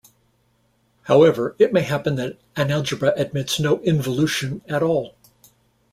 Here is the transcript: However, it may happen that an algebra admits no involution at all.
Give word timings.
However, 1.03 1.55
it 1.59 1.73
may 1.73 1.83
happen 1.83 2.15
that 2.15 2.39
an 2.55 2.71
algebra 2.71 3.13
admits 3.15 3.59
no 3.59 3.79
involution 3.81 4.63
at 4.67 4.81
all. 4.81 5.13